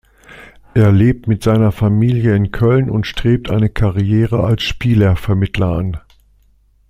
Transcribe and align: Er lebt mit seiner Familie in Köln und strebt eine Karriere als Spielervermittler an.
Er 0.73 0.91
lebt 0.91 1.27
mit 1.27 1.43
seiner 1.43 1.71
Familie 1.71 2.35
in 2.35 2.49
Köln 2.51 2.89
und 2.89 3.05
strebt 3.05 3.51
eine 3.51 3.69
Karriere 3.69 4.43
als 4.43 4.63
Spielervermittler 4.63 5.75
an. 5.77 5.99